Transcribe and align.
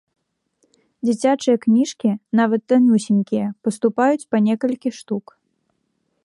Дзіцячыя 1.05 1.57
кніжкі, 1.65 2.09
нават 2.39 2.61
танюсенькія, 2.73 3.47
паступаюць 3.69 4.27
па 4.33 4.37
некалькі 4.49 4.89
штук. 5.03 5.25